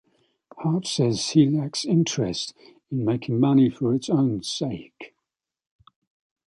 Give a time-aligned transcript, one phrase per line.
[0.57, 2.55] Hart says he lacks interest
[2.89, 5.13] in making money for its own sake.